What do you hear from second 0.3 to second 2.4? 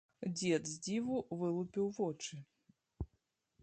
Дзед з дзіву вылупіў вочы.